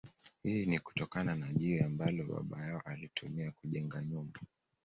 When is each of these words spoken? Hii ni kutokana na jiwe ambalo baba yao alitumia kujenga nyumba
Hii 0.43 0.65
ni 0.65 0.79
kutokana 0.79 1.35
na 1.35 1.53
jiwe 1.53 1.81
ambalo 1.83 2.23
baba 2.23 2.61
yao 2.67 2.81
alitumia 2.85 3.51
kujenga 3.51 4.01
nyumba 4.03 4.39